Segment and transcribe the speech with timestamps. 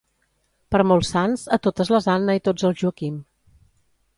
[0.75, 3.21] Per molts sants a totes les Anna i tots els Joaquim